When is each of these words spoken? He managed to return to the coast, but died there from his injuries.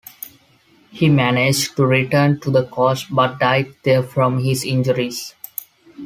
He 0.91 1.09
managed 1.09 1.75
to 1.77 1.85
return 1.85 2.39
to 2.39 2.49
the 2.49 2.65
coast, 2.65 3.13
but 3.13 3.37
died 3.37 3.75
there 3.83 4.01
from 4.01 4.39
his 4.39 4.63
injuries. 4.65 5.35